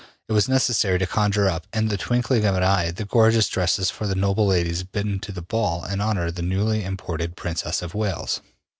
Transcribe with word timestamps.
It 0.27 0.33
was 0.33 0.49
necessary 0.49 0.97
to 0.97 1.05
conjure 1.05 1.47
up 1.47 1.67
in 1.71 1.89
the 1.89 1.95
twinkling 1.95 2.43
of 2.43 2.55
an 2.55 2.63
eye 2.63 2.89
the 2.89 3.05
gorgeous 3.05 3.47
dresses 3.47 3.91
for 3.91 4.07
the 4.07 4.15
noble 4.15 4.47
ladies 4.47 4.81
bidden 4.81 5.19
to 5.19 5.31
the 5.31 5.43
ball 5.43 5.85
in 5.85 6.01
honor 6.01 6.25
of 6.25 6.33
the 6.33 6.41
newly 6.41 6.83
imported 6.83 7.35
Princess 7.37 7.83
of 7.83 7.93
Wales. 7.93 8.41